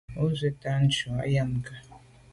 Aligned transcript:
O 0.21 0.23
zwi’t’a 0.37 0.73
ntshu 0.85 1.09
am 1.41 1.51
ké. 1.65 1.75